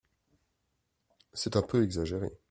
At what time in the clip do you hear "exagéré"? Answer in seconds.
1.83-2.31